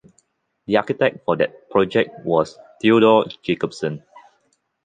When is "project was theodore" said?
1.69-3.25